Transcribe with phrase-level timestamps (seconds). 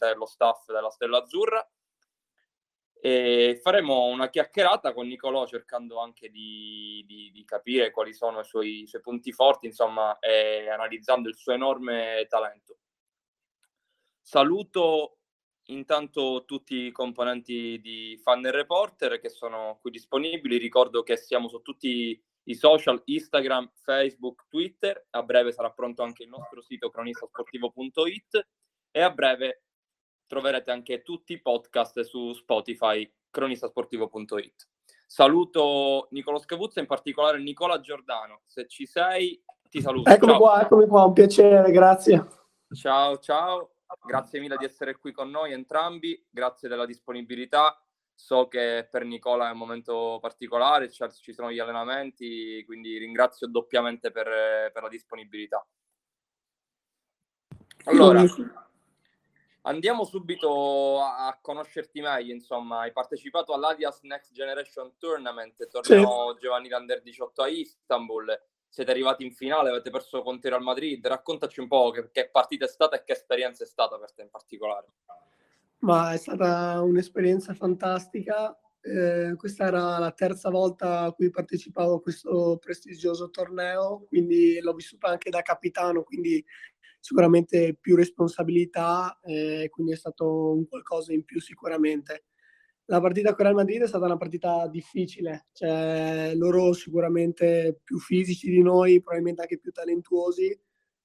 [0.00, 1.68] tramite lo staff della Stella Azzurra
[3.02, 8.44] e faremo una chiacchierata con Nicolò cercando anche di, di, di capire quali sono i
[8.44, 12.78] suoi, i suoi, punti forti, insomma, e analizzando il suo enorme talento.
[14.20, 15.16] Saluto
[15.70, 20.58] intanto tutti i componenti di Fan e Reporter che sono qui disponibili.
[20.58, 25.06] Ricordo che siamo su tutti i social, Instagram, Facebook, Twitter.
[25.10, 28.46] A breve sarà pronto anche il nostro sito cronistasportivo.it
[28.90, 29.62] e a breve
[30.30, 34.68] troverete anche tutti i podcast su Spotify, cronistasportivo.it.
[35.04, 38.42] Saluto Nicolo Scavuzza, in particolare Nicola Giordano.
[38.46, 40.08] Se ci sei, ti saluto.
[40.08, 40.40] Eccomi ciao.
[40.40, 42.24] qua, eccomi qua, un piacere, grazie.
[42.72, 43.72] Ciao, ciao.
[44.06, 47.84] Grazie mille di essere qui con noi entrambi, grazie della disponibilità.
[48.14, 54.12] So che per Nicola è un momento particolare, ci sono gli allenamenti, quindi ringrazio doppiamente
[54.12, 54.28] per,
[54.72, 55.66] per la disponibilità.
[57.86, 58.22] Allora,
[59.62, 66.40] Andiamo subito a conoscerti meglio, insomma, hai partecipato all'Adias Next Generation Tournament, torneo sì.
[66.40, 71.06] giovanile under 18 a Istanbul, siete arrivati in finale, avete perso contro il Real Madrid,
[71.06, 74.22] raccontaci un po' che, che partita è stata e che esperienza è stata per te
[74.22, 74.86] in particolare.
[75.80, 82.00] Ma è stata un'esperienza fantastica, eh, questa era la terza volta a cui partecipavo a
[82.00, 86.42] questo prestigioso torneo, quindi l'ho vissuta anche da capitano, quindi
[87.00, 92.26] sicuramente più responsabilità, eh, quindi è stato un qualcosa in più sicuramente.
[92.86, 98.50] La partita con Real Madrid è stata una partita difficile, cioè, loro sicuramente più fisici
[98.50, 100.58] di noi, probabilmente anche più talentuosi,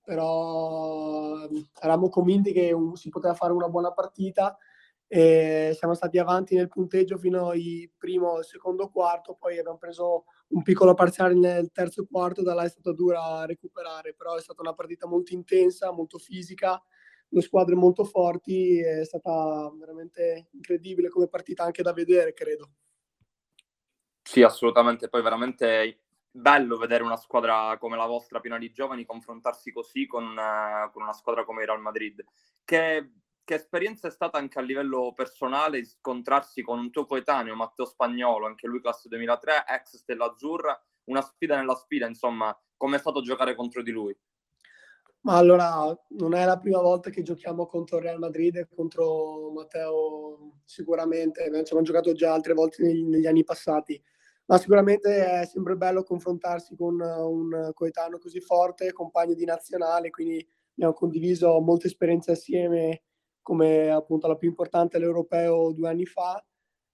[0.03, 1.47] però
[1.79, 4.57] eravamo convinti che un, si poteva fare una buona partita
[5.07, 7.59] e siamo stati avanti nel punteggio fino al
[7.97, 12.63] primo e secondo quarto, poi abbiamo preso un piccolo parziale nel terzo quarto, da là
[12.63, 16.81] è stata dura recuperare, però è stata una partita molto intensa, molto fisica,
[17.27, 22.71] due squadre molto forti, è stata veramente incredibile come partita anche da vedere, credo.
[24.21, 25.99] Sì, assolutamente, poi veramente
[26.31, 31.03] bello vedere una squadra come la vostra piena di giovani confrontarsi così con, uh, con
[31.03, 32.23] una squadra come il Real Madrid,
[32.65, 33.09] che
[33.45, 38.47] che esperienza è stata anche a livello personale scontrarsi con un tuo coetaneo, Matteo Spagnolo,
[38.47, 43.21] anche lui classe 2003, ex Stella Azzurra, una sfida nella sfida, insomma, come è stato
[43.21, 44.17] giocare contro di lui?
[45.21, 50.57] Ma allora, non è la prima volta che giochiamo contro Real Madrid e contro Matteo,
[50.63, 54.01] sicuramente, abbiamo giocato già altre volte negli, negli anni passati,
[54.45, 60.47] ma sicuramente è sempre bello confrontarsi con un coetaneo così forte, compagno di nazionale, quindi
[60.73, 63.01] abbiamo condiviso molte esperienze assieme
[63.45, 66.43] come appunto la più importante l'europeo due anni fa.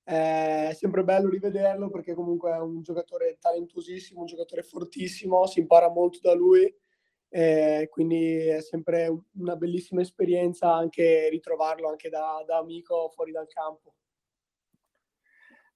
[0.04, 5.90] È sempre bello rivederlo perché comunque è un giocatore talentuosissimo, un giocatore fortissimo, si impara
[5.90, 6.70] molto da lui,
[7.30, 13.48] eh, quindi è sempre una bellissima esperienza anche ritrovarlo anche da, da amico fuori dal
[13.48, 13.94] campo.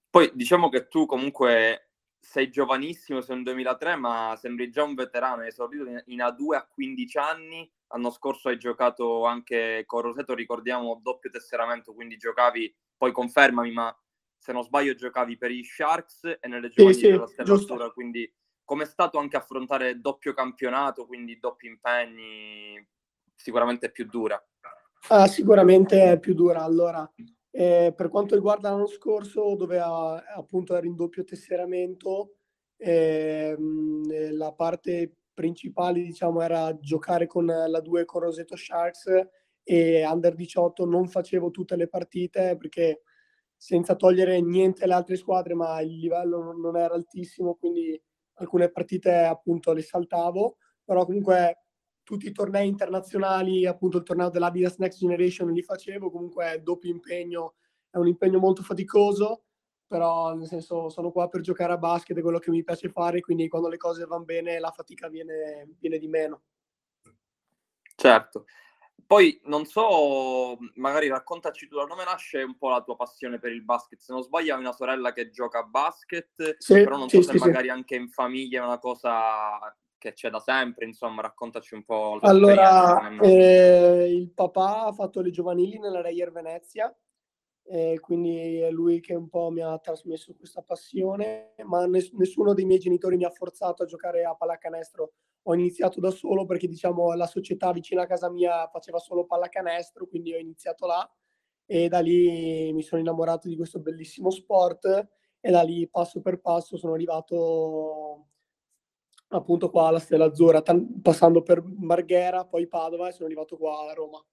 [0.09, 5.43] Poi diciamo che tu comunque sei giovanissimo, sei un 2003, ma sembri già un veterano,
[5.43, 10.99] hai esordito in A2 a 15 anni, l'anno scorso hai giocato anche con Roseto, ricordiamo
[11.01, 13.95] doppio tesseramento, quindi giocavi, poi confermami, ma
[14.37, 18.31] se non sbaglio giocavi per i Sharks e nelle giovani sì, della Stella Azzurra, quindi
[18.63, 22.85] com'è stato anche affrontare doppio campionato, quindi doppi impegni,
[23.35, 24.43] sicuramente più dura?
[25.09, 26.63] Ah, sicuramente è più dura.
[26.63, 27.09] Allora,
[27.51, 32.37] eh, per quanto riguarda l'anno scorso, dove appunto era in doppio tesseramento,
[32.77, 33.55] eh,
[34.31, 39.05] la parte principale diciamo era giocare con la 2 con Roseto Sharks
[39.61, 43.01] e Under 18 non facevo tutte le partite perché
[43.55, 47.99] senza togliere niente alle altre squadre, ma il livello non era altissimo, quindi
[48.35, 51.61] alcune partite appunto le saltavo, però comunque
[52.03, 57.55] tutti i tornei internazionali, appunto il torneo dell'Adidas Next Generation li facevo, comunque doppio impegno,
[57.89, 59.45] è un impegno molto faticoso,
[59.87, 63.21] però nel senso sono qua per giocare a basket, è quello che mi piace fare,
[63.21, 66.41] quindi quando le cose vanno bene la fatica viene, viene di meno.
[67.95, 68.45] Certo.
[69.07, 73.51] Poi non so, magari raccontaci tu da dove nasce un po' la tua passione per
[73.51, 73.99] il basket.
[73.99, 77.27] Se non sbaglio, hai una sorella che gioca a basket, sì, però non so sì,
[77.27, 79.59] se sì, magari anche in famiglia è una cosa
[79.99, 82.17] che c'è da sempre, insomma, raccontaci un po'.
[82.21, 86.95] Allora, eh, il papà ha fatto le giovanili nella Reyer Venezia,
[87.67, 92.53] eh, quindi è lui che un po' mi ha trasmesso questa passione, ma ness- nessuno
[92.53, 95.13] dei miei genitori mi ha forzato a giocare a pallacanestro.
[95.43, 100.07] Ho iniziato da solo perché, diciamo, la società vicino a casa mia faceva solo pallacanestro,
[100.07, 101.09] quindi ho iniziato là
[101.67, 105.07] e da lì mi sono innamorato di questo bellissimo sport
[105.39, 108.27] e da lì passo per passo sono arrivato
[109.29, 113.89] appunto qua alla Stella Azzurra, t- passando per Marghera, poi Padova e sono arrivato qua
[113.89, 114.23] a Roma.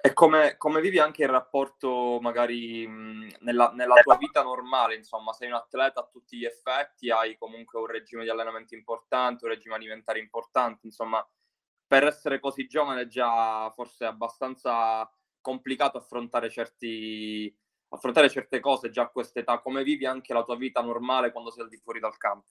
[0.00, 5.48] E come, come, vivi anche il rapporto magari nella, nella, tua vita normale, insomma, sei
[5.48, 9.76] un atleta a tutti gli effetti, hai comunque un regime di allenamento importante, un regime
[9.76, 11.24] alimentare importante, insomma,
[11.86, 15.08] per essere così giovane è già forse abbastanza
[15.40, 17.56] complicato affrontare, certi,
[17.90, 19.60] affrontare certe cose già a questa età.
[19.60, 22.48] Come vivi anche la tua vita normale quando sei al di fuori dal campo?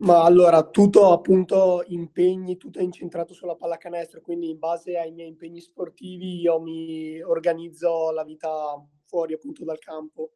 [0.00, 5.28] Ma allora, tutto appunto impegni, tutto è incentrato sulla pallacanestro, quindi in base ai miei
[5.28, 10.30] impegni sportivi io mi organizzo la vita fuori appunto dal campo.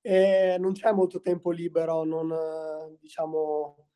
[0.00, 2.34] E non c'è molto tempo libero, non,
[3.00, 3.88] diciamo,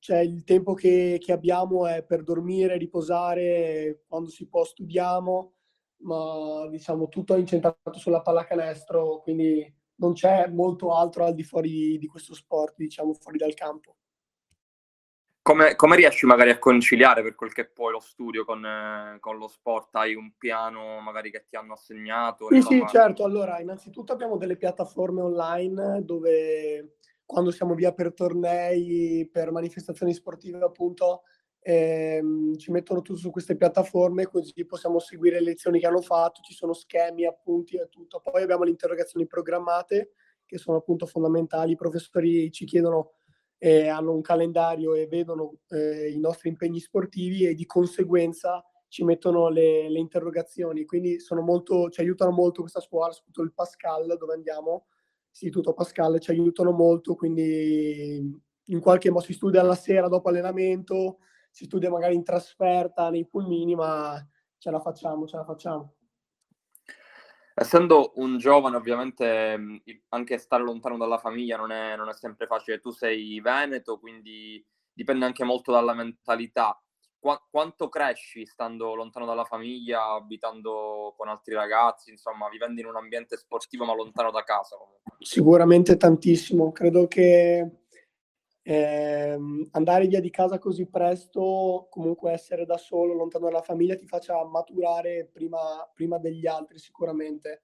[0.00, 5.52] cioè il tempo che, che abbiamo è per dormire, riposare, quando si può studiamo,
[5.98, 11.98] ma diciamo tutto è incentrato sulla pallacanestro, quindi non c'è molto altro al di fuori
[11.98, 13.96] di, questo sport, diciamo fuori dal campo.
[15.46, 19.38] Come, come, riesci magari a conciliare per quel che puoi lo studio con, eh, con,
[19.38, 19.94] lo sport?
[19.94, 22.48] Hai un piano magari che ti hanno assegnato?
[22.50, 23.22] Sì, sì, certo.
[23.22, 30.64] Allora, innanzitutto abbiamo delle piattaforme online dove quando siamo via per tornei, per manifestazioni sportive
[30.64, 31.22] appunto,
[31.60, 36.40] ehm, ci mettono tutto su queste piattaforme così possiamo seguire le lezioni che hanno fatto,
[36.40, 38.20] ci sono schemi, appunti e tutto.
[38.20, 40.10] Poi abbiamo le interrogazioni programmate
[40.44, 41.70] che sono appunto fondamentali.
[41.70, 43.12] I professori ci chiedono
[43.58, 49.04] eh, hanno un calendario e vedono eh, i nostri impegni sportivi e di conseguenza ci
[49.04, 50.84] mettono le, le interrogazioni.
[50.84, 54.86] Quindi molto, ci aiutano molto questa scuola, soprattutto il Pascal dove andiamo,
[55.30, 61.18] Istituto Pascal, ci aiutano molto, quindi in qualche modo si studia la sera dopo allenamento,
[61.50, 64.26] si studia magari in trasferta, nei pulmini, ma
[64.56, 65.94] ce la facciamo, ce la facciamo.
[67.58, 72.80] Essendo un giovane, ovviamente anche stare lontano dalla famiglia non è, non è, sempre facile.
[72.80, 74.62] Tu sei veneto, quindi
[74.92, 76.78] dipende anche molto dalla mentalità.
[77.18, 82.96] Qu- quanto cresci stando lontano dalla famiglia, abitando con altri ragazzi, insomma, vivendo in un
[82.96, 84.76] ambiente sportivo ma lontano da casa?
[85.18, 86.72] Sicuramente tantissimo.
[86.72, 87.85] Credo che
[88.68, 89.38] eh,
[89.70, 94.44] andare via di casa così presto, comunque essere da solo, lontano dalla famiglia, ti faccia
[94.44, 97.62] maturare prima, prima degli altri sicuramente.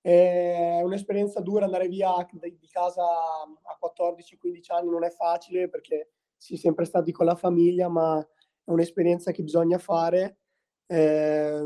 [0.00, 6.54] È un'esperienza dura andare via di casa a 14-15 anni, non è facile perché si
[6.54, 10.38] è sempre stati con la famiglia, ma è un'esperienza che bisogna fare.
[10.86, 11.64] Eh,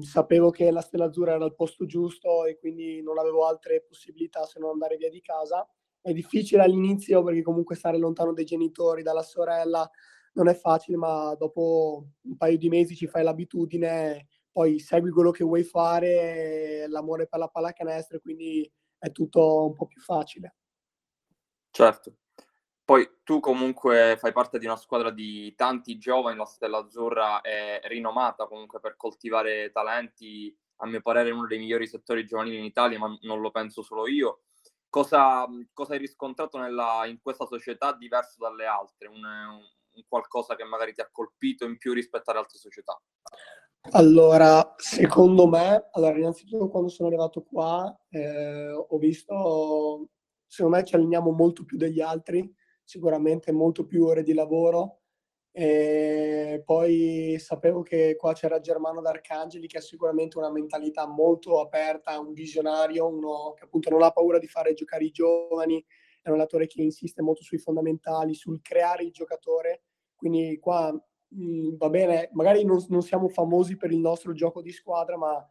[0.00, 4.44] sapevo che la Stella Azzurra era al posto giusto e quindi non avevo altre possibilità
[4.44, 5.66] se non andare via di casa
[6.00, 9.88] è difficile all'inizio perché comunque stare lontano dai genitori, dalla sorella,
[10.34, 15.30] non è facile, ma dopo un paio di mesi ci fai l'abitudine, poi segui quello
[15.30, 20.54] che vuoi fare, l'amore per la pallacanestro, quindi è tutto un po' più facile.
[21.70, 22.14] Certo.
[22.84, 27.80] Poi tu comunque fai parte di una squadra di tanti giovani, la Stella Azzurra è
[27.84, 32.98] rinomata comunque per coltivare talenti, a mio parere uno dei migliori settori giovanili in Italia,
[32.98, 34.40] ma non lo penso solo io
[34.88, 39.08] cosa, cosa hai riscontrato nella, in questa società diverso dalle altre?
[39.08, 43.00] Un, un, qualcosa che magari ti ha colpito in più rispetto alle altre società?
[43.92, 50.08] Allora, secondo me, allora, innanzitutto quando sono arrivato qua eh, ho visto,
[50.46, 52.52] secondo me ci alleniamo molto più degli altri,
[52.84, 55.00] sicuramente molto più ore di lavoro,
[55.60, 62.20] e poi sapevo che qua c'era Germano D'Arcangeli che ha sicuramente una mentalità molto aperta,
[62.20, 65.84] un visionario, uno che appunto non ha paura di fare giocare i giovani,
[66.22, 69.82] è un allenatore che insiste molto sui fondamentali, sul creare il giocatore.
[70.14, 74.62] Quindi qua mh, mm, va bene, magari non, non, siamo famosi per il nostro gioco
[74.62, 75.44] di squadra, ma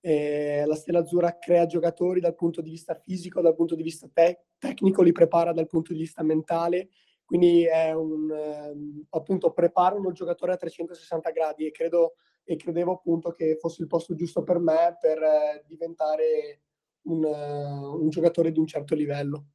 [0.00, 4.10] eh, la Stella Azzurra crea giocatori dal punto di vista fisico, dal punto di vista
[4.12, 6.90] te- tecnico, li prepara dal punto di vista mentale
[7.24, 13.32] quindi un, eh, appunto, preparano il giocatore a 360 gradi e, credo, e credevo appunto
[13.32, 16.60] che fosse il posto giusto per me per eh, diventare
[17.04, 19.46] un, uh, un giocatore di un certo livello.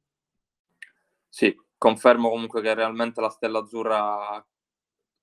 [1.28, 4.44] Sì, confermo comunque che realmente la Stella Azzurra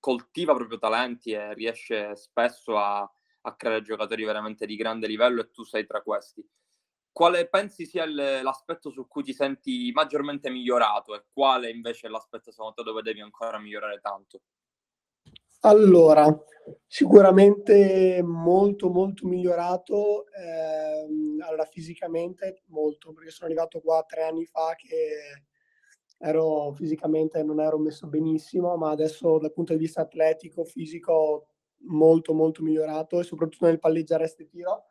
[0.00, 5.50] coltiva proprio talenti e riesce spesso a, a creare giocatori veramente di grande livello e
[5.50, 6.46] tu sei tra questi
[7.18, 12.52] quale pensi sia l'aspetto su cui ti senti maggiormente migliorato e quale invece è l'aspetto
[12.52, 14.42] secondo te dove devi ancora migliorare tanto?
[15.62, 16.32] Allora,
[16.86, 24.76] sicuramente molto molto migliorato, ehm, allora fisicamente molto, perché sono arrivato qua tre anni fa
[24.76, 25.42] che
[26.18, 31.48] ero fisicamente non ero messo benissimo, ma adesso dal punto di vista atletico, fisico
[31.88, 34.84] molto molto migliorato e soprattutto nel palleggiare e tiro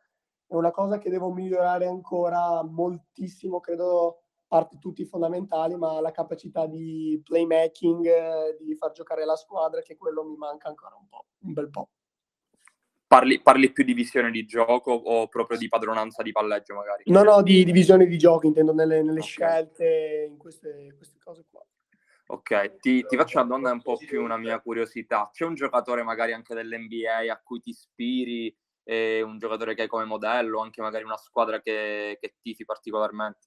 [0.48, 6.66] è una cosa che devo migliorare ancora moltissimo, credo parte tutti fondamentali, ma la capacità
[6.66, 11.54] di playmaking, di far giocare la squadra, che quello mi manca ancora un po', un
[11.54, 11.90] bel po'.
[13.08, 17.04] Parli, parli, più di visione di gioco o proprio di padronanza di palleggio magari?
[17.08, 19.30] No, no, di, di visione di gioco, intendo nelle, nelle okay.
[19.30, 21.66] scelte, in queste, queste, cose qua.
[22.30, 25.30] Ok, ti, ti, faccio una domanda un po' più una mia curiosità.
[25.32, 28.54] C'è un giocatore magari anche dell'NBA a cui ti ispiri,
[28.90, 33.46] eh, un giocatore che hai come modello, anche magari una squadra che, che tifi particolarmente?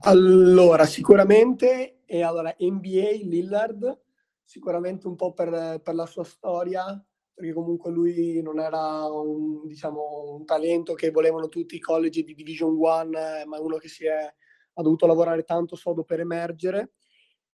[0.00, 4.00] Allora, sicuramente, e allora NBA Lillard,
[4.42, 6.84] sicuramente un po' per, per la sua storia,
[7.32, 12.34] perché comunque lui non era un, diciamo, un talento che volevano tutti i college di
[12.34, 16.94] Division 1, eh, ma uno che si è, ha dovuto lavorare tanto sodo per emergere.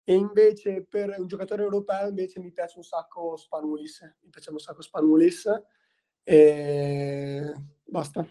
[0.09, 4.57] E invece per un giocatore europeo invece mi piace un sacco Spanulis, mi piace un
[4.57, 5.47] sacco Spanulis
[6.23, 8.27] e basta.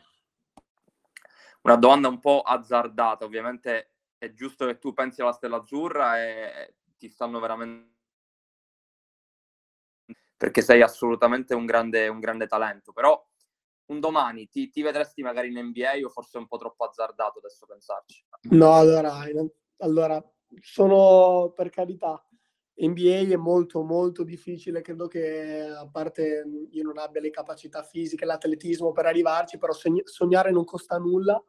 [1.61, 6.79] Una domanda un po' azzardata, ovviamente è giusto che tu pensi alla Stella Azzurra e
[6.97, 7.95] ti stanno veramente
[10.37, 13.25] perché sei assolutamente un grande, un grande talento, però
[13.87, 17.39] un domani ti, ti, vedresti magari in NBA o forse è un po' troppo azzardato
[17.39, 18.27] adesso pensarci?
[18.51, 19.15] No, allora,
[19.77, 22.23] allora sono per carità.
[22.81, 28.25] NBA è molto molto difficile, credo che a parte io non abbia le capacità fisiche,
[28.25, 29.73] l'atletismo per arrivarci, però
[30.05, 31.43] sognare non costa nulla,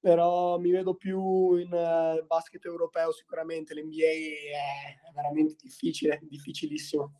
[0.00, 7.12] però mi vedo più in uh, basket europeo sicuramente, l'NBA è veramente difficile, difficilissimo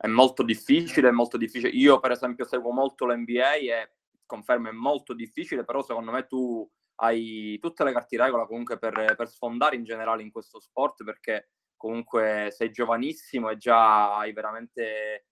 [0.00, 1.70] è molto difficile, è molto difficile.
[1.70, 3.92] Io, per esempio, seguo molto l'NBA e
[4.26, 6.68] confermo è molto difficile, però secondo me tu
[7.00, 11.04] hai tutte le carte in regola comunque per, per sfondare in generale in questo sport
[11.04, 15.26] perché comunque sei giovanissimo e già hai veramente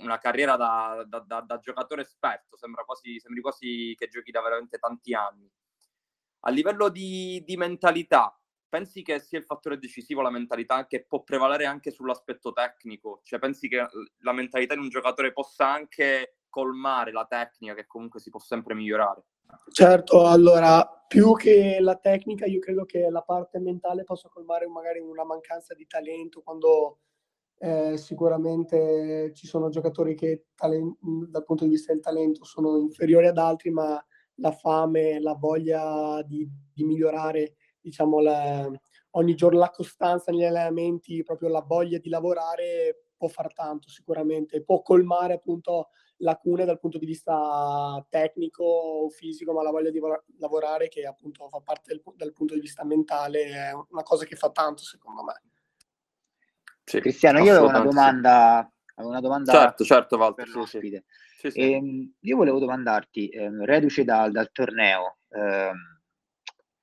[0.00, 4.42] una carriera da, da, da, da giocatore esperto, sembra quasi, sembri quasi che giochi da
[4.42, 5.50] veramente tanti anni.
[6.40, 8.38] A livello di, di mentalità,
[8.68, 13.20] pensi che sia il fattore decisivo la mentalità che può prevalere anche sull'aspetto tecnico?
[13.24, 13.86] Cioè pensi che
[14.18, 18.74] la mentalità di un giocatore possa anche colmare la tecnica che comunque si può sempre
[18.74, 19.24] migliorare?
[19.72, 24.98] Certo, allora più che la tecnica io credo che la parte mentale possa colmare magari
[24.98, 26.98] una mancanza di talento quando
[27.58, 30.96] eh, sicuramente ci sono giocatori che talen-
[31.28, 34.04] dal punto di vista del talento sono inferiori ad altri ma
[34.40, 38.70] la fame, la voglia di, di migliorare diciamo, la,
[39.12, 44.62] ogni giorno la costanza negli allenamenti, proprio la voglia di lavorare può far tanto sicuramente,
[44.62, 50.00] può colmare appunto lacune dal punto di vista tecnico o fisico, ma la voglia di
[50.38, 54.36] lavorare che appunto fa parte del, dal punto di vista mentale è una cosa che
[54.36, 55.42] fa tanto secondo me.
[56.84, 61.02] Sì, Cristiano, io avevo una domanda, avevo una domanda certo, certo, Walter, sì, sì.
[61.38, 61.60] Sì, sì.
[61.60, 66.00] Ehm, io volevo domandarti, ehm, reduce dal, dal torneo, ehm,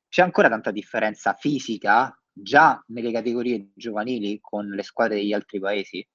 [0.07, 6.07] c'è ancora tanta differenza fisica già nelle categorie giovanili con le squadre degli altri paesi?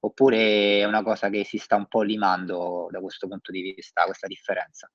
[0.00, 4.04] Oppure è una cosa che si sta un po' limando da questo punto di vista,
[4.04, 4.90] questa differenza?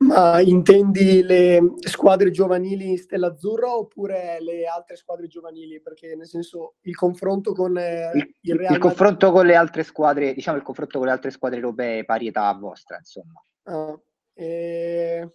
[0.00, 5.80] Ma intendi le squadre giovanili in Stella Azzurra oppure le altre squadre giovanili?
[5.80, 9.82] Perché nel senso il confronto con eh, il, il Real Il confronto con le altre
[9.82, 13.42] squadre, diciamo il confronto con le altre squadre europee pari età vostra, insomma.
[13.64, 14.00] Ah,
[14.34, 15.28] eh,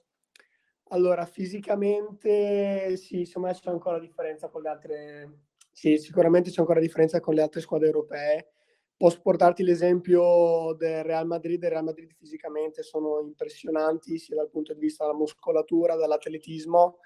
[0.90, 5.40] allora, fisicamente sì, secondo me c'è ancora differenza con le altre,
[5.74, 8.54] sì, sicuramente c'è ancora differenza con le altre squadre europee.
[9.04, 11.62] Posso portarti l'esempio del Real Madrid.
[11.62, 17.00] Il Real Madrid fisicamente sono impressionanti sia dal punto di vista della muscolatura, dall'atletismo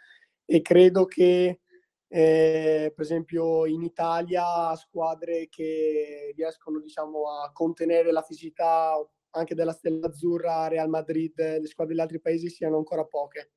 [0.45, 1.61] e credo che
[2.07, 8.93] eh, per esempio in Italia squadre che riescono diciamo, a contenere la fisicità
[9.31, 13.53] anche della Stella Azzurra, Real Madrid, le squadre degli altri paesi siano ancora poche.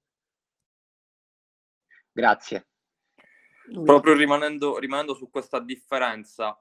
[2.10, 2.68] Grazie.
[3.84, 6.58] Proprio rimanendo, rimanendo su questa differenza,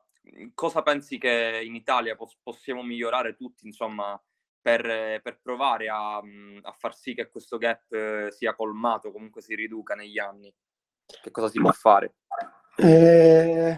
[0.53, 4.21] cosa pensi che in Italia pos- possiamo migliorare tutti, insomma,
[4.61, 9.55] per, per provare a, a, far sì che questo gap eh, sia colmato, comunque si
[9.55, 10.53] riduca negli anni?
[11.21, 12.15] Che cosa si può fare?
[12.77, 13.77] Eh,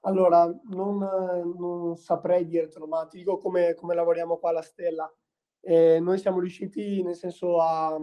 [0.00, 5.12] allora, non, non, saprei dirtelo, ma ti dico come, come lavoriamo qua alla Stella.
[5.60, 7.98] Eh, noi siamo riusciti, nel senso, a,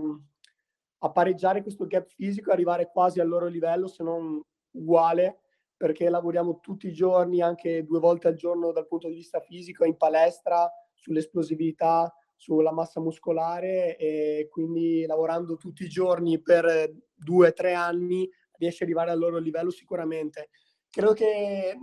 [1.03, 4.41] a pareggiare questo gap fisico e arrivare quasi al loro livello, se non
[4.71, 5.40] uguale,
[5.81, 9.83] perché lavoriamo tutti i giorni, anche due volte al giorno dal punto di vista fisico,
[9.83, 17.53] in palestra, sull'esplosività, sulla massa muscolare e quindi lavorando tutti i giorni per due o
[17.53, 20.49] tre anni riesce ad arrivare al loro livello sicuramente.
[20.87, 21.75] Credo che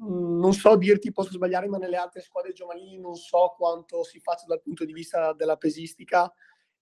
[0.00, 4.44] non so dirti, posso sbagliare, ma nelle altre squadre giovanili non so quanto si faccia
[4.46, 6.30] dal punto di vista della pesistica,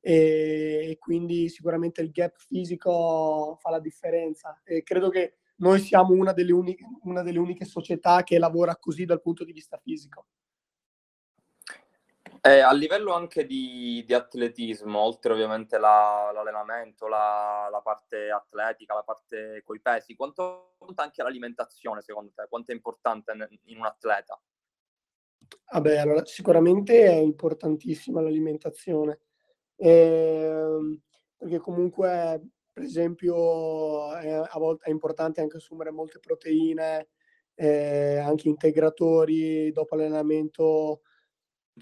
[0.00, 6.32] e quindi sicuramente il gap fisico fa la differenza e credo che noi siamo una
[6.32, 10.26] delle, uniche, una delle uniche società che lavora così dal punto di vista fisico.
[12.46, 18.94] Eh, a livello anche di, di, atletismo, oltre ovviamente la, l'allenamento, la, la, parte atletica,
[18.94, 22.46] la parte coi pesi, quanto conta anche l'alimentazione secondo te?
[22.48, 23.32] Quanto è importante
[23.64, 24.40] in un atleta?
[25.72, 29.20] Vabbè, allora, sicuramente è importantissima l'alimentazione,
[29.76, 31.00] eh,
[31.36, 37.08] perché comunque, per esempio, è, a volte è importante anche assumere molte proteine,
[37.54, 41.00] eh, anche integratori dopo l'allenamento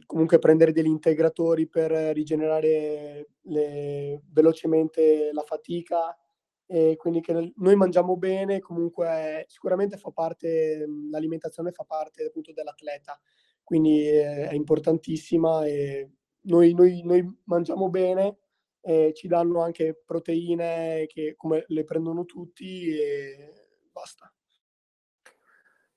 [0.07, 6.17] comunque prendere degli integratori per rigenerare le, velocemente la fatica.
[6.65, 13.21] E quindi che noi mangiamo bene comunque sicuramente fa parte l'alimentazione fa parte appunto dell'atleta.
[13.65, 16.09] Quindi è importantissima e
[16.43, 18.39] noi, noi, noi mangiamo bene
[18.85, 23.53] e ci danno anche proteine che come le prendono tutti e
[23.91, 24.33] basta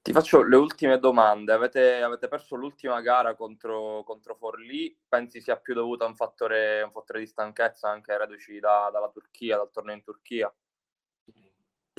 [0.07, 1.51] ti faccio le ultime domande.
[1.51, 6.81] Avete, avete perso l'ultima gara contro, contro, Forlì, pensi sia più dovuta a un fattore,
[6.81, 10.55] un fattore di stanchezza anche reduci da, dalla Turchia, dal torneo in Turchia?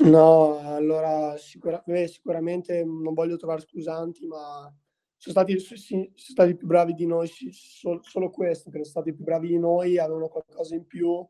[0.04, 4.74] No, allora sicura, eh, sicuramente non voglio trovare scusanti, ma
[5.18, 9.24] sono stati, sono stati più bravi di noi, solo, solo questo, che sono stati più
[9.24, 11.26] bravi di noi, avevano qualcosa in più.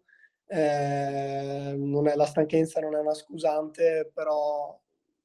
[0.46, 4.78] Eh, non è, la stanchezza non è una scusante, però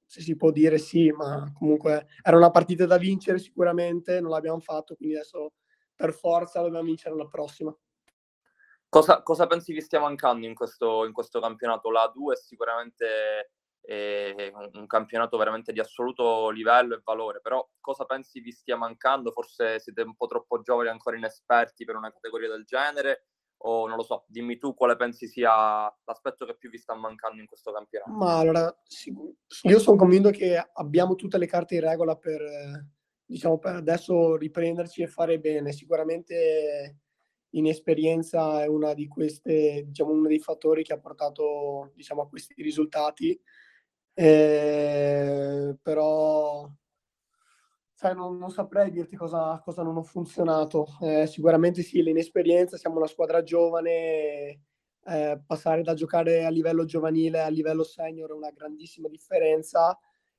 [0.05, 4.59] se si può dire sì, ma comunque era una partita da vincere sicuramente, non l'abbiamo
[4.59, 5.53] fatto, quindi adesso
[5.95, 7.75] per forza dobbiamo vincere la prossima.
[8.87, 11.89] Cosa, cosa pensi che stia mancando in questo, in questo campionato?
[11.89, 13.51] La 2 è sicuramente
[13.85, 19.31] eh, un campionato veramente di assoluto livello e valore, però cosa pensi vi stia mancando?
[19.31, 23.25] Forse siete un po' troppo giovani, ancora inesperti per una categoria del genere?
[23.65, 27.39] o non lo so, dimmi tu quale pensi sia l'aspetto che più vi sta mancando
[27.39, 28.11] in questo campionato.
[28.11, 28.75] Ma allora,
[29.63, 32.41] io sono convinto che abbiamo tutte le carte in regola per,
[33.25, 35.71] diciamo, per adesso riprenderci e fare bene.
[35.71, 36.97] Sicuramente
[37.51, 42.53] inesperienza è una di queste, diciamo, uno dei fattori che ha portato diciamo, a questi
[42.61, 43.39] risultati.
[44.15, 46.69] Eh, però
[47.93, 50.85] sai, non, non, saprei dirti cosa, cosa non ha funzionato.
[51.01, 54.61] Eh, sicuramente sì, l'inesperienza, siamo una squadra giovane,
[55.05, 59.97] eh, passare da giocare a livello giovanile a livello senior è una grandissima differenza.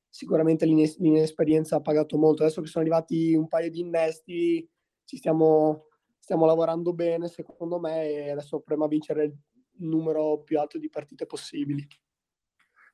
[0.08, 2.42] Sicuramente l'ines- l'inesperienza ha pagato molto.
[2.42, 4.68] Adesso che sono arrivati un paio di innesti,
[5.04, 5.86] ci stiamo,
[6.18, 9.36] stiamo lavorando bene, secondo me, e adesso proviamo a vincere il
[9.78, 11.86] numero più alto di partite possibili.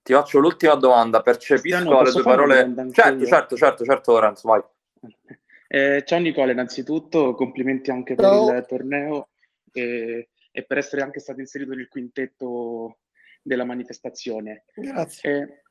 [0.02, 2.74] Ti faccio l'ultima domanda, percepisco alle tue parole...
[2.92, 4.62] Certo, certo, certo, certo, Lorenzo, vai.
[5.72, 8.52] Eh, ciao Nicola, innanzitutto complimenti anche per ciao.
[8.52, 9.28] il torneo
[9.70, 12.98] e, e, per essere anche stato inserito nel quintetto
[13.40, 14.64] della manifestazione.
[14.74, 15.32] Grazie.
[15.32, 15.62] Eh,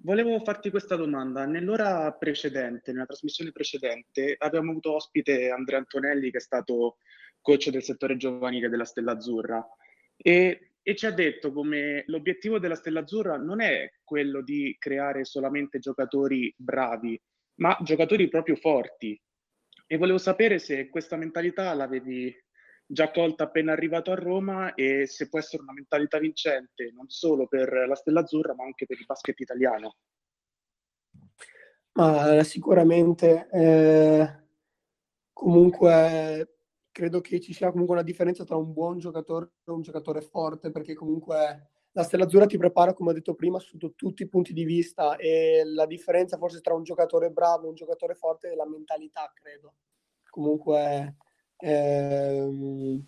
[0.00, 1.44] volevo farti questa domanda.
[1.44, 6.96] Nell'ora precedente, nella trasmissione precedente, abbiamo avuto ospite Andrea Antonelli che è stato
[7.42, 9.62] coach del settore giovanile della Stella Azzurra
[10.16, 15.24] e e ci ha detto come l'obiettivo della Stella Azzurra non è quello di creare
[15.24, 17.20] solamente giocatori bravi,
[17.60, 19.20] ma giocatori proprio forti.
[19.86, 22.34] E volevo sapere se questa mentalità l'avevi
[22.84, 27.46] già colta appena arrivato a Roma e se può essere una mentalità vincente non solo
[27.46, 29.96] per la Stella Azzurra, ma anche per il basket italiano.
[31.94, 34.44] Ma sicuramente eh,
[35.32, 36.61] comunque
[36.92, 40.70] credo che ci sia comunque una differenza tra un buon giocatore e un giocatore forte,
[40.70, 44.52] perché comunque la Stella Azzurra ti prepara, come ho detto prima, sotto tutti i punti
[44.52, 48.54] di vista e la differenza forse tra un giocatore bravo e un giocatore forte è
[48.54, 49.74] la mentalità, credo.
[50.30, 51.16] Comunque,
[51.56, 53.04] ehm,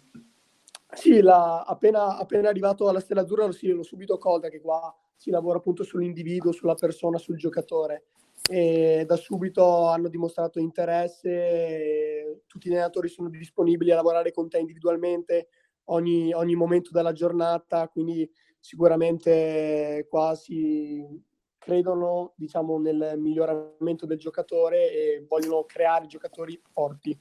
[0.94, 5.30] sì, la, appena, appena arrivato alla Stella Azzurra sì, l'ho subito colta che qua si
[5.30, 8.06] lavora appunto sull'individuo, sulla persona, sul giocatore
[8.48, 14.58] e da subito hanno dimostrato interesse, tutti gli allenatori sono disponibili a lavorare con te
[14.58, 15.48] individualmente
[15.84, 18.30] ogni, ogni momento della giornata, quindi
[18.60, 21.22] sicuramente qua si
[21.58, 27.18] credono diciamo, nel miglioramento del giocatore e vogliono creare giocatori forti.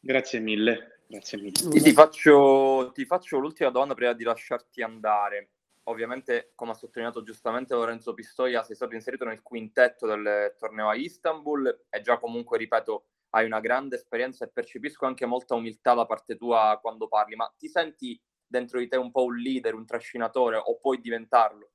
[0.00, 1.02] Grazie mille.
[1.06, 1.52] Grazie mille.
[1.52, 5.50] Ti, faccio, ti faccio l'ultima domanda prima di lasciarti andare
[5.84, 10.94] ovviamente, come ha sottolineato giustamente Lorenzo Pistoia, sei stato inserito nel quintetto del torneo a
[10.94, 16.06] Istanbul e già comunque, ripeto, hai una grande esperienza e percepisco anche molta umiltà da
[16.06, 19.86] parte tua quando parli, ma ti senti dentro di te un po' un leader, un
[19.86, 21.70] trascinatore o puoi diventarlo?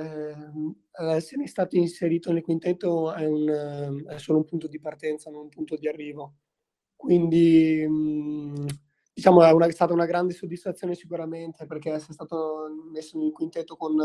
[1.16, 5.50] essere stato inserito nel quintetto è, un, è, solo un punto di partenza, non un
[5.50, 6.38] punto di arrivo.
[6.96, 8.66] Quindi mh,
[9.20, 13.76] diciamo è, una, è, stata una grande soddisfazione sicuramente perché essere stato messo in quintetto
[13.76, 13.98] con,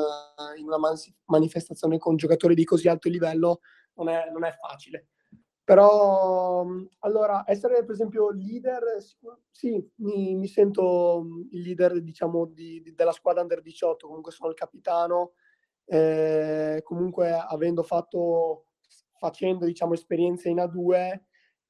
[0.59, 0.97] in una man-
[1.27, 3.61] manifestazione con giocatori di così alto livello
[3.95, 5.07] non è, non è facile.
[5.63, 6.67] Però,
[6.99, 8.83] allora, essere per esempio leader,
[9.51, 14.51] sì, mi, mi sento il leader, diciamo, di, di, della squadra under 18, comunque sono
[14.51, 15.33] il capitano,
[15.87, 18.67] eh, comunque avendo fatto,
[19.17, 21.19] facendo, diciamo, esperienze in A2,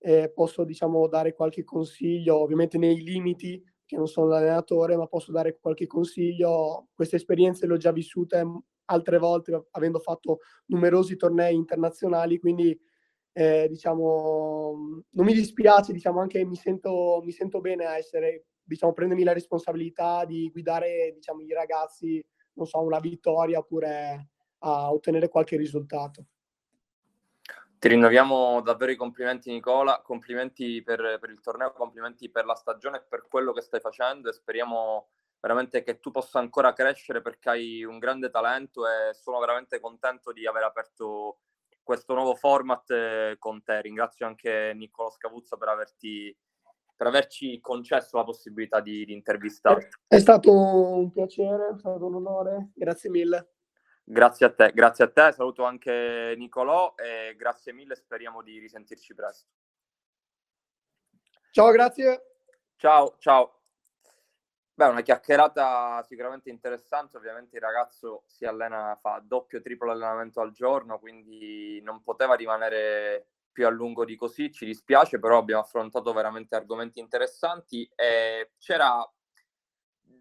[0.06, 5.32] eh, posso, diciamo, dare qualche consiglio, ovviamente nei limiti, che non sono l'allenatore, ma posso
[5.32, 6.88] dare qualche consiglio.
[6.94, 8.44] Queste esperienze le ho già vissute
[8.86, 12.78] altre volte, avendo fatto numerosi tornei internazionali, quindi
[13.32, 14.74] eh, diciamo,
[15.08, 19.32] non mi dispiace, diciamo, anche mi sento, mi sento bene a essere, diciamo, prendermi la
[19.32, 22.22] responsabilità di guidare, diciamo, i ragazzi,
[22.54, 26.26] non so, una vittoria oppure a ottenere qualche risultato.
[27.84, 32.96] Ti rinnoviamo davvero i complimenti Nicola, complimenti per, per il torneo, complimenti per la stagione
[32.96, 37.50] e per quello che stai facendo e speriamo veramente che tu possa ancora crescere perché
[37.50, 41.40] hai un grande talento e sono veramente contento di aver aperto
[41.82, 43.82] questo nuovo format eh, con te.
[43.82, 46.34] Ringrazio anche Niccolò Scavuzzo per, averti,
[46.96, 49.88] per averci concesso la possibilità di, di intervistarti.
[50.06, 53.53] È stato un piacere, è stato un onore, grazie mille.
[54.06, 59.14] Grazie a te, grazie a te, saluto anche Nicolò e grazie mille, speriamo di risentirci
[59.14, 59.48] presto.
[61.50, 62.36] Ciao, grazie.
[62.76, 63.60] Ciao, ciao.
[64.74, 70.50] Beh, una chiacchierata sicuramente interessante, ovviamente il ragazzo si allena, fa doppio, triplo allenamento al
[70.50, 76.12] giorno, quindi non poteva rimanere più a lungo di così, ci dispiace, però abbiamo affrontato
[76.12, 79.00] veramente argomenti interessanti e c'era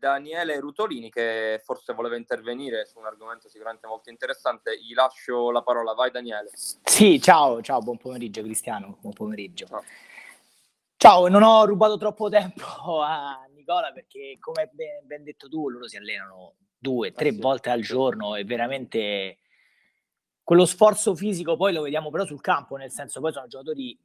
[0.04, 5.62] Daniele Rutolini che forse voleva intervenire su un argomento sicuramente molto interessante, gli lascio la
[5.62, 6.50] parola, vai Daniele.
[6.54, 9.66] Sì, ciao, ciao, buon pomeriggio Cristiano, buon pomeriggio.
[9.66, 9.84] Ciao.
[10.98, 15.96] Ciao, non ho rubato troppo tempo a Nicola perché come ben, detto tu, loro si
[15.96, 17.40] allenano due, tre ah, sì.
[17.40, 19.38] volte al giorno e veramente
[20.44, 23.98] quello sforzo fisico poi lo vediamo però sul campo, nel senso poi sono giocatori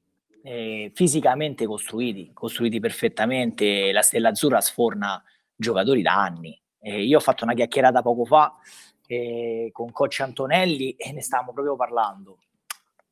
[0.44, 5.20] eh, fisicamente costruiti, costruiti perfettamente, la Stella Azzurra sforna
[5.58, 6.58] giocatori da anni.
[6.80, 8.56] Eh, io ho fatto una chiacchierata poco fa
[9.06, 12.38] eh, con coach Antonelli e ne stavamo proprio parlando.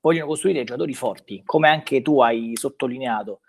[0.01, 3.41] Vogliono costruire giocatori forti, come anche tu hai sottolineato.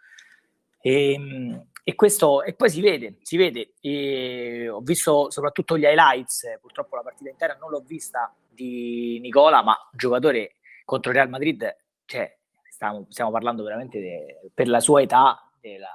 [0.82, 3.74] E, ehm, e, questo, e poi si vede, si vede.
[3.80, 9.62] E ho visto soprattutto gli highlights, purtroppo la partita intera non l'ho vista di Nicola,
[9.62, 12.36] ma giocatore contro Real Madrid, cioè,
[12.70, 15.94] stiamo, stiamo parlando veramente de, per la sua età della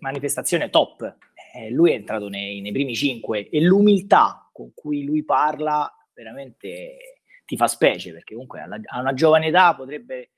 [0.00, 1.16] manifestazione top.
[1.56, 7.20] Eh, lui è entrato nei, nei primi cinque e l'umiltà con cui lui parla veramente
[7.44, 10.30] ti fa specie perché comunque alla, a una giovane età potrebbe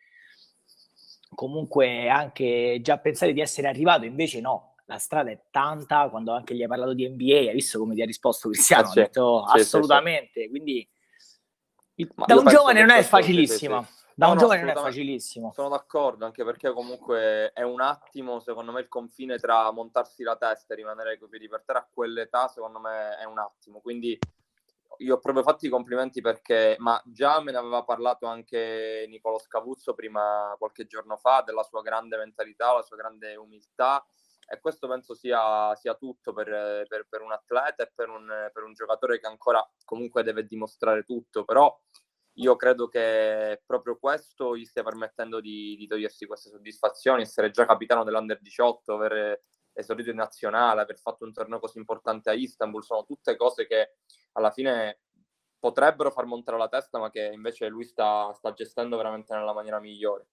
[1.35, 6.55] comunque anche già pensare di essere arrivato, invece no, la strada è tanta, quando anche
[6.55, 9.45] gli hai parlato di NBA, hai visto come ti ha risposto Cristiano, sì, ha detto
[9.53, 10.89] sì, assolutamente, sì, quindi
[12.27, 13.87] da un giovane non è facilissima.
[14.19, 15.53] Da no, un no, giovane non è facilissimo.
[15.53, 20.37] Sono d'accordo, anche perché comunque è un attimo, secondo me, il confine tra montarsi la
[20.37, 23.81] testa e rimanere coi piedi per terra a quell'età, secondo me, è un attimo.
[23.81, 24.19] Quindi
[25.01, 29.39] io ho proprio fatto i complimenti perché, ma già me ne aveva parlato anche Nicolo
[29.39, 34.03] Scavuzzo prima, qualche giorno fa, della sua grande mentalità, la sua grande umiltà
[34.49, 38.63] e questo penso sia, sia tutto per, per, per, un atleta e per un, per
[38.63, 41.77] un, giocatore che ancora comunque deve dimostrare tutto, però
[42.39, 47.65] io credo che proprio questo gli stia permettendo di, di togliersi queste soddisfazioni, essere già
[47.65, 52.83] capitano dell'Under 18, avere esordito in nazionale, aver fatto un torneo così importante a Istanbul,
[52.83, 53.97] sono tutte cose che
[54.33, 55.01] alla fine
[55.59, 59.81] potrebbero far montare la testa, ma che invece lui sta, sta gestendo veramente nella maniera
[59.81, 60.27] migliore.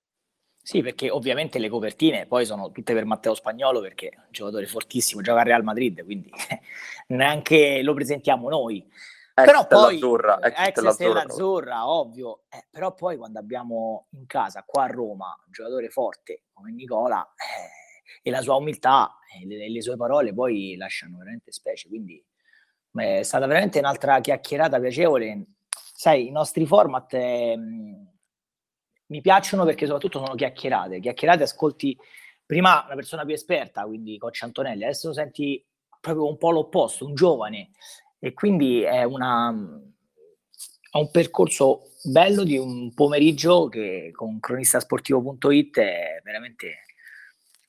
[0.61, 4.65] Sì, perché ovviamente le copertine poi sono tutte per Matteo Spagnolo, perché è un giocatore
[4.65, 6.31] fortissimo, gioca a Real Madrid, quindi
[7.07, 8.89] neanche lo presentiamo noi.
[9.36, 14.08] Ex però poi azzurra, ex, ex Stella, Stella Azzurra, ovvio, eh, però poi quando abbiamo
[14.12, 19.17] in casa qua a Roma un giocatore forte come Nicola eh, e la sua umiltà
[19.36, 22.24] e le, le, sue parole poi lasciano veramente specie, quindi
[22.96, 25.46] è stata veramente un'altra chiacchierata piacevole.
[25.72, 31.00] Sai, i nostri format eh, mi piacciono perché soprattutto sono chiacchierate.
[31.00, 31.98] Chiacchierate ascolti
[32.46, 35.65] prima una persona più esperta, quindi Coach Antonelli, adesso senti
[36.00, 37.72] proprio un po' l'opposto, un giovane.
[38.23, 46.21] E quindi è una, è un percorso bello di un pomeriggio che con cronistasportivo.it è
[46.23, 46.86] veramente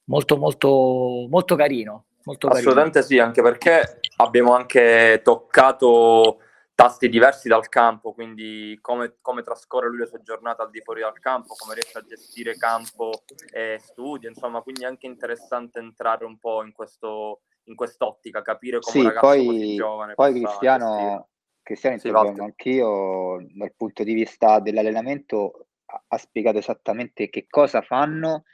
[0.04, 2.04] molto molto molto carino.
[2.22, 3.16] Molto Assolutamente carino.
[3.16, 6.38] sì, anche perché abbiamo anche toccato
[6.72, 11.00] tasti diversi dal campo, quindi come, come, trascorre lui le sue giornate al di fuori
[11.00, 13.10] dal campo, come riesce a gestire campo
[13.52, 18.78] e studio, insomma, quindi è anche interessante entrare un po' in, questo, in quest'ottica, capire
[18.80, 21.28] come sì, un poi, così giovane poi Cristiano,
[21.62, 28.44] Cristiano sì, anch'io dal punto di vista dell'allenamento ha, ha spiegato esattamente che cosa fanno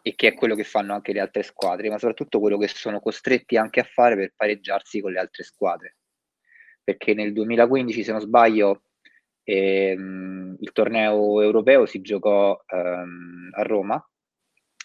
[0.00, 3.00] e che è quello che fanno anche le altre squadre, ma soprattutto quello che sono
[3.00, 5.96] costretti anche a fare per pareggiarsi con le altre squadre.
[6.82, 8.84] Perché nel 2015, se non sbaglio,
[9.44, 14.04] ehm, il torneo europeo si giocò ehm, a Roma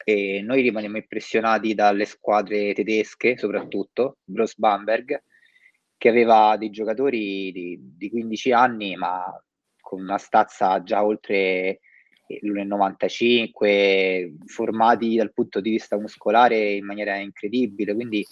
[0.09, 5.21] e noi rimaniamo impressionati dalle squadre tedesche, soprattutto Bros Bamberg,
[5.97, 9.25] che aveva dei giocatori di, di 15 anni, ma
[9.81, 11.81] con una stazza già oltre
[12.41, 18.25] l'1,95, formati dal punto di vista muscolare in maniera incredibile, quindi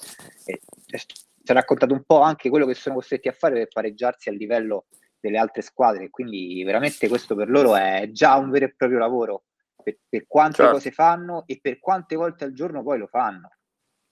[0.46, 0.62] eh,
[0.96, 4.32] ci ha raccontato un po' anche quello che sono costretti a fare per pareggiarsi a
[4.32, 4.86] livello
[5.20, 9.44] delle altre squadre, quindi veramente questo per loro è già un vero e proprio lavoro,
[9.86, 10.72] per, per quante certo.
[10.74, 13.50] cose fanno e per quante volte al giorno poi lo fanno.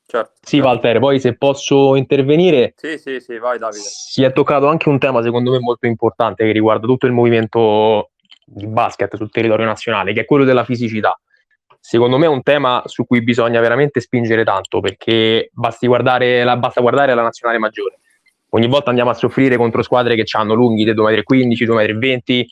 [0.06, 0.34] Certo.
[0.42, 3.82] Sì, Walter, poi se posso intervenire, sì, sì, sì, vai Davide.
[3.82, 8.12] Si è toccato anche un tema secondo me molto importante che riguarda tutto il movimento
[8.46, 11.18] di basket sul territorio nazionale, che è quello della fisicità.
[11.80, 16.58] Secondo me è un tema su cui bisogna veramente spingere tanto, perché basti guardare la,
[16.58, 18.00] basta guardare la nazionale maggiore.
[18.50, 22.46] Ogni volta andiamo a soffrire contro squadre che hanno lunghi dei 2,15 m, 2,20 m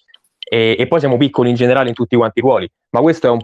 [0.54, 2.70] e, e poi siamo piccoli in generale in tutti quanti i ruoli.
[2.90, 3.40] Ma questo è un,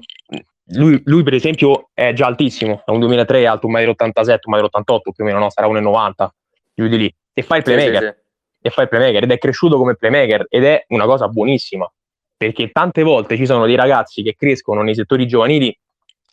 [0.72, 5.12] lui, lui, per esempio è già altissimo, è un 2003 alto 1,87 m, 1,88 m
[5.14, 5.50] più o meno, no?
[5.50, 6.28] sarà 1,90
[6.74, 8.68] giù di lì, e fa il playmaker, sì, sì, sì.
[8.68, 11.90] e fa il playmaker, ed è cresciuto come playmaker, ed è una cosa buonissima,
[12.36, 15.76] perché tante volte ci sono dei ragazzi che crescono nei settori giovanili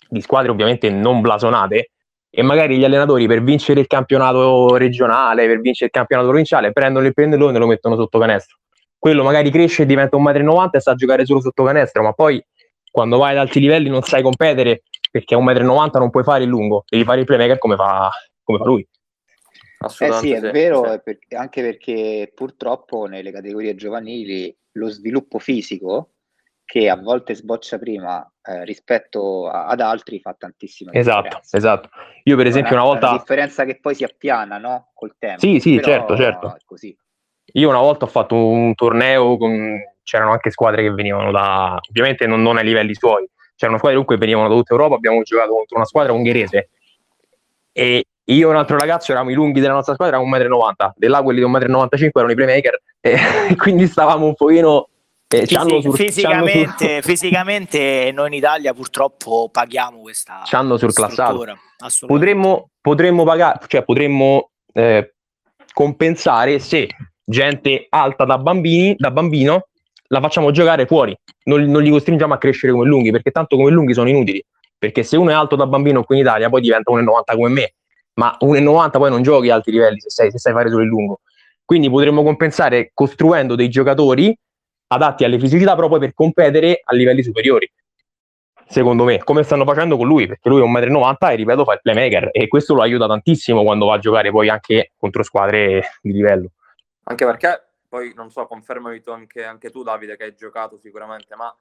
[0.09, 1.91] di squadre ovviamente non blasonate
[2.29, 7.07] e magari gli allenatori per vincere il campionato regionale, per vincere il campionato provinciale, prendono
[7.07, 8.57] il pennellone e lo mettono sotto canestro.
[9.05, 12.43] Quello magari cresce e diventa 1,90 m e sa giocare solo sotto canestro, ma poi
[12.91, 16.45] quando vai ad alti livelli non sai competere perché a 1,90 m non puoi fare
[16.45, 18.09] il lungo, devi fare il playmaker come fa,
[18.43, 18.89] come fa lui.
[19.99, 21.01] Eh sì, è vero, sì.
[21.05, 26.13] Per, anche perché purtroppo nelle categorie giovanili lo sviluppo fisico,
[26.65, 31.57] che a volte sboccia prima eh, rispetto a, ad altri, fa tantissima esatto, differenza.
[31.59, 31.91] Esatto,
[32.23, 33.11] Io per esempio una, una volta...
[33.11, 34.93] La differenza che poi si appiana, no?
[34.95, 35.41] Col tempo.
[35.41, 36.57] Sì, sì, certo, certo.
[36.65, 36.97] Così.
[37.53, 39.81] Io una volta ho fatto un torneo con...
[40.03, 41.79] C'erano anche squadre che venivano da...
[41.89, 43.27] Ovviamente non, non ai livelli suoi.
[43.57, 44.97] C'erano squadre comunque che venivano da tutta Europa.
[44.97, 46.71] Abbiamo giocato contro una squadra ungherese.
[47.73, 50.93] E io e un altro ragazzo eravamo i lunghi della nostra squadra, eravamo 1,90 m.
[50.97, 52.81] Di là quelli di 1,95 m erano i playmaker.
[53.05, 54.89] E quindi stavamo un pochino
[55.29, 61.45] eh, Fisi- sur- fisicamente, fisicamente, noi in Italia purtroppo paghiamo questa ci hanno surclassato
[62.07, 65.15] potremmo, potremmo pagare cioè potremmo eh,
[65.73, 66.89] compensare se
[67.25, 69.69] gente alta da bambini da bambino
[70.09, 73.71] la facciamo giocare fuori non, non li costringiamo a crescere come lunghi perché tanto come
[73.71, 74.45] lunghi sono inutili
[74.79, 77.75] perché se uno è alto da bambino qui in Italia poi diventa 1,90 come me
[78.15, 80.89] ma 1,90 poi non giochi a alti livelli se sai, se sai fare solo il
[80.89, 81.21] lungo
[81.65, 84.37] quindi potremmo compensare costruendo dei giocatori
[84.89, 87.71] adatti alle fisicità, poi per competere a livelli superiori.
[88.67, 91.75] Secondo me, come stanno facendo con lui, perché lui è 1,90 m e ripeto, fa
[91.75, 95.99] il playmaker e questo lo aiuta tantissimo quando va a giocare poi anche contro squadre
[96.01, 96.51] di livello.
[97.05, 101.35] Anche perché, poi non so, confermami tu anche, anche tu Davide che hai giocato sicuramente,
[101.37, 101.55] ma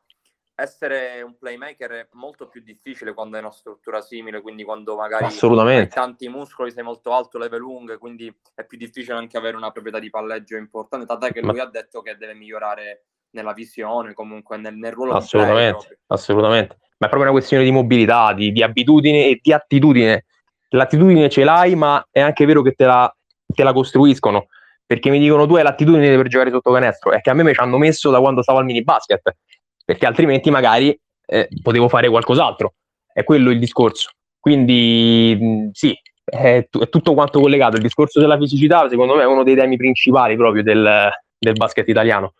[0.55, 5.25] essere un playmaker è molto più difficile quando hai una struttura simile, quindi quando magari
[5.25, 9.71] hai tanti muscoli, sei molto alto, leve lunghe, quindi è più difficile anche avere una
[9.71, 11.63] proprietà di palleggio importante, tant'è che lui Ma...
[11.63, 16.77] ha detto che deve migliorare nella visione, comunque nel, nel ruolo assolutamente, assolutamente.
[16.97, 20.25] Ma è proprio una questione di mobilità, di, di, abitudine e di attitudine.
[20.69, 23.13] L'attitudine ce l'hai, ma è anche vero che te la,
[23.45, 24.47] te la costruiscono.
[24.93, 27.13] Perché mi dicono tu hai l'attitudine per giocare sotto canestro.
[27.13, 29.35] È che a me mi ci hanno messo da quando stavo al mini basket.
[29.83, 32.75] Perché altrimenti magari eh, potevo fare qualcos'altro.
[33.11, 34.11] È quello il discorso.
[34.39, 37.77] Quindi mh, sì, è, t- è, tutto quanto collegato.
[37.77, 41.87] Il discorso della fisicità, secondo me, è uno dei temi principali proprio del, del basket
[41.87, 42.35] italiano.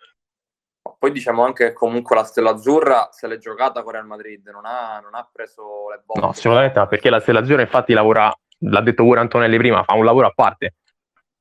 [0.99, 4.65] Poi diciamo anche che comunque la Stella Azzurra se l'è giocata con Real Madrid, non
[4.65, 6.19] ha, non ha preso le botte.
[6.19, 10.05] No, assolutamente, perché la Stella Azzurra infatti lavora, l'ha detto pure Antonelli prima, fa un
[10.05, 10.75] lavoro a parte.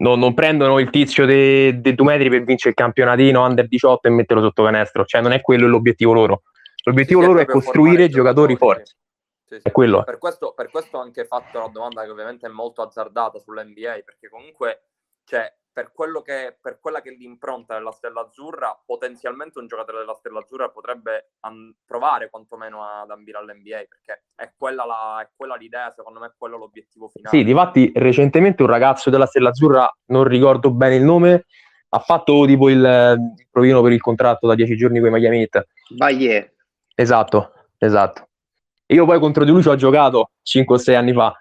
[0.02, 4.08] Non, non prendono il tizio dei de due metri per vincere il campionatino under 18
[4.08, 6.42] e metterlo sotto canestro, cioè non è quello l'obiettivo loro.
[6.84, 8.92] L'obiettivo sì, loro è costruire giocatori forti.
[9.44, 9.60] Sì, sì.
[9.62, 10.02] È quello.
[10.02, 14.00] Per questo, per questo ho anche fatto la domanda che ovviamente è molto azzardata sull'NBA,
[14.04, 14.82] perché comunque
[15.24, 15.92] cioè, per,
[16.24, 20.68] che, per, quella che è l'impronta della Stella Azzurra, potenzialmente un giocatore della Stella Azzurra
[20.68, 26.20] potrebbe an- provare quantomeno ad ambire all'NBA, perché è quella, la, è quella, l'idea, secondo
[26.20, 27.36] me è quello l'obiettivo finale.
[27.36, 31.46] Sì, difatti recentemente un ragazzo della Stella Azzurra, non ricordo bene il nome,
[31.94, 35.40] ha fatto tipo il, il provino per il contratto da dieci giorni con i Miami
[35.40, 35.66] Heat.
[35.96, 36.54] Baie.
[36.94, 38.28] Esatto, esatto.
[38.86, 41.34] Io poi contro di lui ci ho giocato 5 o 6 anni fa,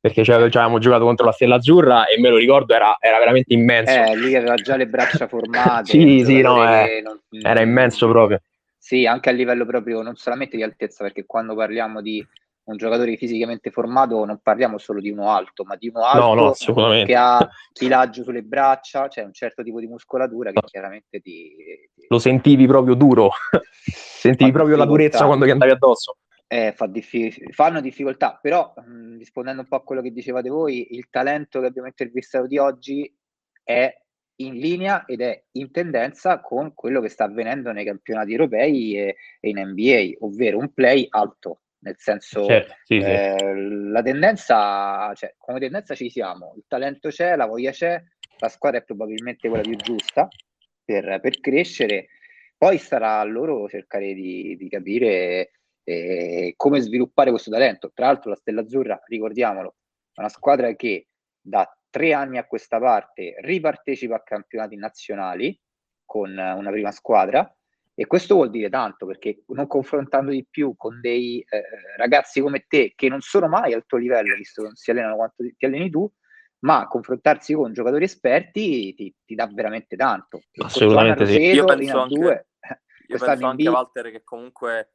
[0.00, 3.52] perché ci avevamo giocato contro la Stella Azzurra e me lo ricordo, era, era veramente
[3.52, 3.92] immenso.
[3.92, 5.90] Eh, lui aveva già le braccia formate.
[5.90, 7.18] sì, sì, no, eh, non...
[7.42, 8.40] era immenso proprio.
[8.76, 12.26] Sì, anche a livello proprio non solamente di altezza, perché quando parliamo di
[12.68, 16.88] un giocatore fisicamente formato non parliamo solo di uno alto, ma di uno alto no,
[16.88, 21.54] no, che ha filaggio sulle braccia, cioè un certo tipo di muscolatura che chiaramente ti...
[21.94, 22.06] ti...
[22.08, 23.30] Lo sentivi proprio duro,
[23.82, 26.16] sentivi proprio la durezza quando gli andavi addosso.
[26.50, 30.94] Eh, fa diffi- fanno difficoltà, però mh, rispondendo un po' a quello che dicevate voi,
[30.94, 33.14] il talento che abbiamo intervistato di oggi
[33.62, 33.94] è
[34.40, 39.16] in linea ed è in tendenza con quello che sta avvenendo nei campionati europei e,
[39.40, 43.90] e in NBA, ovvero un play alto, nel senso certo, sì, eh, sì.
[43.90, 48.02] la tendenza, cioè, come tendenza ci siamo, il talento c'è, la voglia c'è,
[48.38, 50.28] la squadra è probabilmente quella più giusta
[50.84, 52.08] per, per crescere,
[52.56, 55.57] poi sarà a loro cercare di, di capire
[55.88, 57.90] eh, come sviluppare questo talento.
[57.94, 59.76] Tra l'altro la Stella Azzurra, ricordiamolo,
[60.12, 61.08] è una squadra che
[61.40, 65.58] da tre anni a questa parte ripartecipa a campionati nazionali
[66.04, 67.50] con una prima squadra
[67.94, 71.62] e questo vuol dire tanto perché non confrontando di più con dei eh,
[71.96, 75.16] ragazzi come te che non sono mai al tuo livello, visto che non si allenano
[75.16, 76.08] quanto ti, alleni tu,
[76.60, 80.42] ma confrontarsi con giocatori esperti ti, ti dà veramente tanto.
[80.58, 81.40] Assolutamente sì.
[81.40, 82.46] Io penso anche, due,
[83.08, 84.92] io penso anche Walter che comunque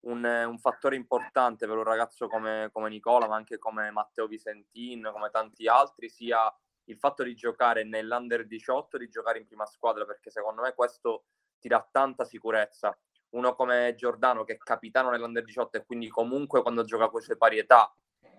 [0.00, 5.08] un, un, fattore importante per un ragazzo come, come, Nicola, ma anche come Matteo Visentin,
[5.12, 6.52] come tanti altri, sia
[6.84, 11.24] il fatto di giocare nell'Under 18, di giocare in prima squadra, perché secondo me questo
[11.58, 12.96] ti dà tanta sicurezza.
[13.30, 17.24] Uno come Giordano che è capitano nell'Under 18 e quindi comunque quando gioca con le
[17.26, 17.92] sue parietà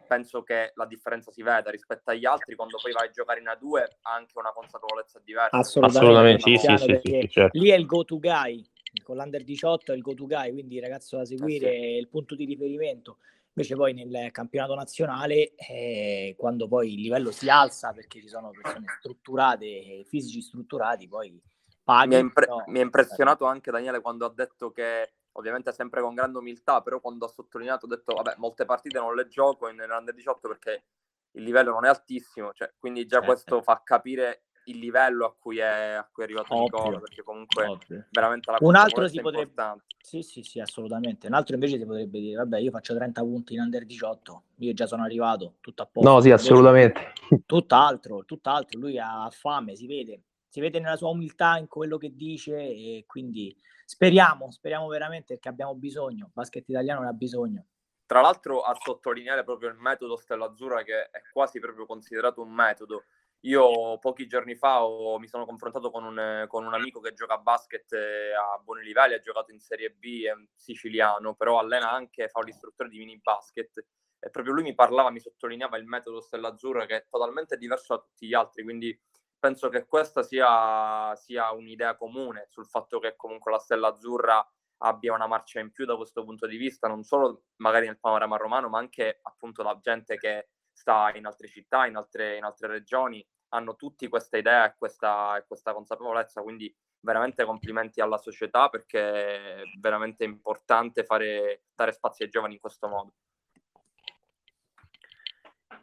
[0.10, 3.46] penso che la differenza si veda rispetto agli altri quando poi vai a giocare in
[3.46, 5.56] A2 ha anche una consapevolezza diversa.
[5.56, 7.60] Assolutamente, Assolutamente sì, sì, sì, certo.
[7.60, 8.66] lì è il go to guy,
[9.04, 11.98] con l'Under 18 è il go to guy, quindi il ragazzo da seguire, eh sì.
[11.98, 13.18] il punto di riferimento.
[13.54, 18.52] Invece poi nel campionato nazionale, eh, quando poi il livello si alza perché ci sono
[18.52, 21.42] persone strutturate, fisici strutturati, poi
[21.84, 22.08] paghi.
[22.10, 26.38] Mi ha, impre- no, impressionato anche Daniele quando ha detto che, ovviamente sempre con grande
[26.38, 30.14] umiltà, però quando ha sottolineato, ha detto, vabbè, molte partite non le gioco in Under
[30.14, 30.84] 18 perché
[31.32, 35.36] il livello non è altissimo, cioè, quindi già eh, questo fa capire il livello a
[35.38, 36.78] cui è, a cui è arrivato Ovvio.
[36.78, 38.06] Nicola, perché comunque Ovvio.
[38.12, 39.84] veramente la Un altro si potrebbe...
[40.02, 41.28] Sì, sì, sì, assolutamente.
[41.28, 44.74] Un altro invece si potrebbe dire, vabbè, io faccio 30 punti in Under 18, io
[44.74, 46.10] già sono arrivato, tutto a posto.
[46.10, 47.14] No, sì, assolutamente.
[47.46, 52.16] Tutt'altro, tutt'altro, lui ha fame, si vede, si vede nella sua umiltà in quello che
[52.16, 53.56] dice e quindi
[53.86, 57.66] speriamo, speriamo veramente perché abbiamo bisogno, il basket italiano ne ha bisogno.
[58.06, 62.52] Tra l'altro a sottolineare proprio il metodo Stella Azzurra che è quasi proprio considerato un
[62.52, 63.04] metodo.
[63.44, 67.36] Io pochi giorni fa ho, mi sono confrontato con un, con un, amico che gioca
[67.36, 71.90] a basket eh, a buoni livelli, ha giocato in Serie B, è siciliano, però allena
[71.90, 73.86] anche, fa l'istruttore di mini basket
[74.20, 77.96] e proprio lui mi parlava, mi sottolineava il metodo Stella Azzurra che è totalmente diverso
[77.96, 79.00] da tutti gli altri, quindi
[79.40, 84.46] penso che questa sia, sia un'idea comune sul fatto che comunque la Stella Azzurra
[84.82, 88.36] abbia una marcia in più da questo punto di vista, non solo magari nel panorama
[88.36, 90.50] romano, ma anche appunto la gente che
[90.80, 95.44] sta in altre città, in altre, in altre regioni, hanno tutti questa idea e questa,
[95.46, 102.32] questa consapevolezza, quindi veramente complimenti alla società perché è veramente importante fare, dare spazio ai
[102.32, 103.14] giovani in questo modo.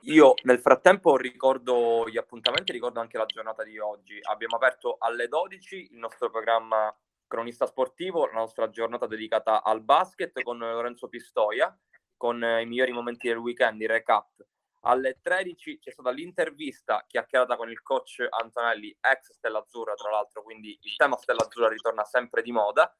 [0.02, 4.18] Io nel frattempo ricordo gli appuntamenti, ricordo anche la giornata di oggi.
[4.22, 6.94] Abbiamo aperto alle 12 il nostro programma
[7.26, 11.76] Cronista Sportivo, la nostra giornata dedicata al basket con Lorenzo Pistoia,
[12.16, 14.30] con i migliori momenti del weekend, i recap.
[14.86, 20.42] Alle 13 c'è stata l'intervista chiacchierata con il coach Antonelli, ex Stella Azzurra tra l'altro,
[20.42, 22.94] quindi il tema Stella Azzurra ritorna sempre di moda,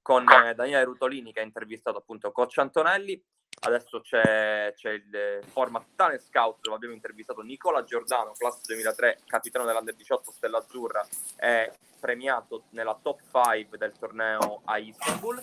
[0.00, 3.20] con Daniele Rutolini che ha intervistato appunto coach Antonelli
[3.64, 9.64] Adesso c'è, c'è il format Talent Scout dove abbiamo intervistato Nicola Giordano, classe 2003, capitano
[9.64, 15.40] dell'Under 18 Stella Azzurra, è premiato nella top 5 del torneo a Istanbul.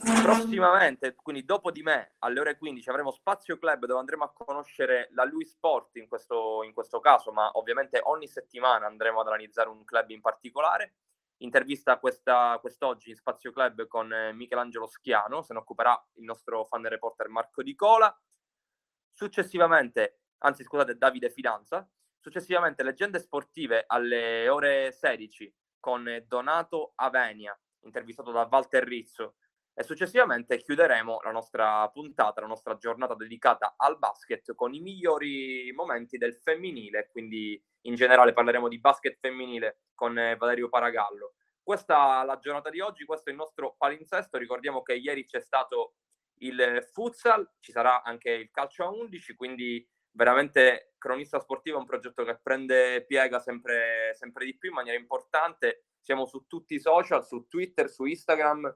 [0.00, 5.08] Prossimamente, quindi dopo di me, alle ore 15, avremo Spazio Club dove andremo a conoscere
[5.12, 9.68] la Lui Sport in questo, in questo caso, ma ovviamente ogni settimana andremo ad analizzare
[9.68, 10.94] un club in particolare
[11.38, 16.64] intervista questa, quest'oggi in Spazio Club con eh, Michelangelo Schiano, se ne occuperà il nostro
[16.64, 18.14] fan reporter Marco Di Cola.
[19.12, 21.88] Successivamente, anzi scusate, Davide Fidanza.
[22.18, 29.36] Successivamente leggende sportive alle ore 16 con Donato Avenia, intervistato da Walter Rizzo.
[29.78, 35.70] E successivamente chiuderemo la nostra puntata, la nostra giornata dedicata al basket con i migliori
[35.74, 41.34] momenti del femminile, quindi in generale parleremo di basket femminile con eh, Valerio Paragallo.
[41.62, 45.40] Questa è la giornata di oggi, questo è il nostro palinsesto, ricordiamo che ieri c'è
[45.40, 45.96] stato
[46.38, 51.86] il futsal, ci sarà anche il calcio a 11, quindi veramente Cronista Sportivo è un
[51.86, 56.80] progetto che prende piega sempre, sempre di più in maniera importante, siamo su tutti i
[56.80, 58.74] social, su Twitter, su Instagram,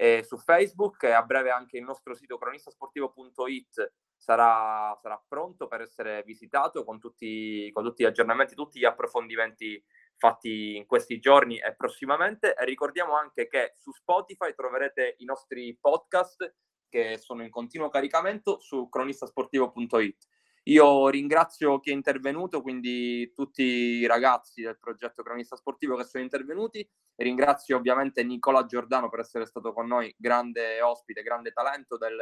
[0.00, 5.82] e su Facebook e a breve anche il nostro sito cronistasportivo.it sarà, sarà pronto per
[5.82, 9.84] essere visitato con tutti, con tutti gli aggiornamenti, tutti gli approfondimenti
[10.16, 12.54] fatti in questi giorni e prossimamente.
[12.54, 16.50] E ricordiamo anche che su Spotify troverete i nostri podcast
[16.88, 20.28] che sono in continuo caricamento su cronistasportivo.it.
[20.70, 26.22] Io ringrazio chi è intervenuto, quindi tutti i ragazzi del progetto Cronista Sportivo che sono
[26.22, 26.88] intervenuti.
[27.16, 32.16] Ringrazio ovviamente Nicola Giordano per essere stato con noi, grande ospite, grande talento del,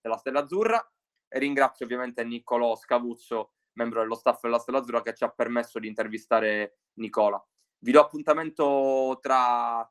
[0.00, 0.84] della Stella Azzurra.
[1.28, 5.78] E ringrazio ovviamente Niccolò Scavuzzo, membro dello staff della Stella Azzurra, che ci ha permesso
[5.78, 7.40] di intervistare Nicola.
[7.78, 9.88] Vi do appuntamento tra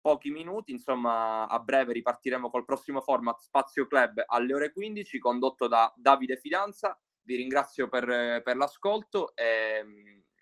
[0.00, 5.66] pochi minuti, insomma a breve ripartiremo col prossimo format Spazio Club alle ore 15 condotto
[5.66, 6.96] da Davide Fidanza
[7.28, 9.84] vi ringrazio per, per l'ascolto e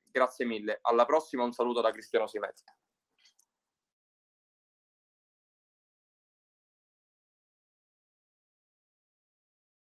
[0.08, 0.78] grazie mille.
[0.82, 2.64] Alla prossima, un saluto da Cristiano Simezza.